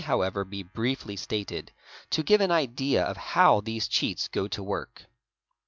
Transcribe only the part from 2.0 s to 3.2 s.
to give an idea of